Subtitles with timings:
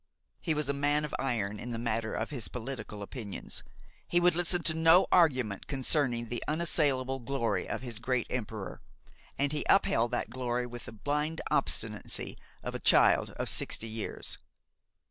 [0.39, 3.61] He was a man of iron in the matter of his political opinions;
[4.07, 8.81] he would listen to no argument concerning the unassailable glory of his great emperor,
[9.37, 14.39] and he upheld that glory with the blind obstinacy of a child of sixty years.